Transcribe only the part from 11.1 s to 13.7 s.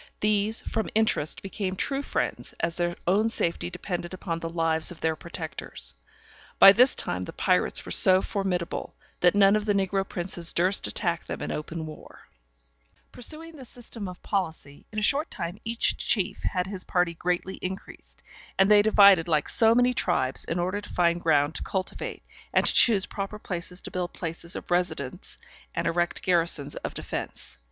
them in open war. [Illustration: Captain Tew